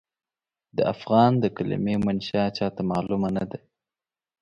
د 0.75 0.77
افغان 0.93 1.31
د 1.39 1.45
کلمې 1.57 1.95
منشا 2.05 2.43
چاته 2.57 2.81
معلومه 2.91 3.29
نه 3.37 3.45
ده. 3.51 3.59